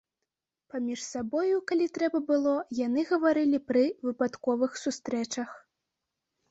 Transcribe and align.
Паміж 0.73 1.03
сабою, 1.07 1.59
калі 1.71 1.85
трэба 1.97 2.23
было, 2.31 2.55
яны 2.81 3.01
гаварылі 3.13 3.63
пры 3.69 3.85
выпадковых 4.09 4.71
сустрэчах. 4.87 5.49